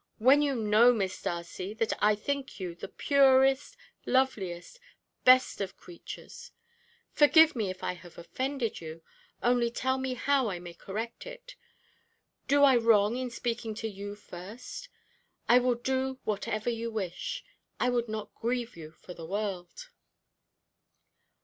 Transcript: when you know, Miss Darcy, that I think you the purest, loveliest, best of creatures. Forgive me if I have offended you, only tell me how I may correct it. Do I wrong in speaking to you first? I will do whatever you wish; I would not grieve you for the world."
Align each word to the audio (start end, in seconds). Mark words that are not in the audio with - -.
when 0.17 0.41
you 0.41 0.55
know, 0.55 0.91
Miss 0.91 1.21
Darcy, 1.21 1.75
that 1.75 1.93
I 2.01 2.15
think 2.15 2.59
you 2.59 2.73
the 2.73 2.87
purest, 2.87 3.77
loveliest, 4.07 4.79
best 5.25 5.61
of 5.61 5.77
creatures. 5.77 6.49
Forgive 7.11 7.55
me 7.55 7.69
if 7.69 7.83
I 7.83 7.93
have 7.93 8.17
offended 8.17 8.81
you, 8.81 9.03
only 9.43 9.69
tell 9.69 9.99
me 9.99 10.15
how 10.15 10.49
I 10.49 10.57
may 10.57 10.73
correct 10.73 11.27
it. 11.27 11.55
Do 12.47 12.63
I 12.63 12.77
wrong 12.77 13.15
in 13.15 13.29
speaking 13.29 13.75
to 13.75 13.87
you 13.87 14.15
first? 14.15 14.89
I 15.47 15.59
will 15.59 15.75
do 15.75 16.17
whatever 16.23 16.71
you 16.71 16.89
wish; 16.89 17.43
I 17.79 17.91
would 17.91 18.09
not 18.09 18.33
grieve 18.33 18.75
you 18.75 18.89
for 18.93 19.13
the 19.13 19.27
world." 19.27 19.89